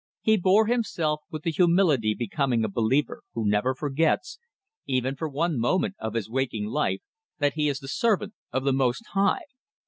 He 0.23 0.35
bore 0.35 0.65
himself 0.65 1.21
with 1.29 1.43
the 1.43 1.51
humility 1.51 2.15
becoming 2.15 2.63
a 2.63 2.67
Believer, 2.67 3.21
who 3.35 3.47
never 3.47 3.75
forgets, 3.75 4.39
even 4.87 5.15
for 5.15 5.29
one 5.29 5.59
moment 5.59 5.93
of 5.99 6.15
his 6.15 6.27
waking 6.27 6.65
life, 6.65 7.01
that 7.37 7.53
he 7.53 7.67
is 7.69 7.77
the 7.77 7.87
servant 7.87 8.33
of 8.51 8.63
the 8.63 8.73
Most 8.73 9.03
High. 9.13 9.43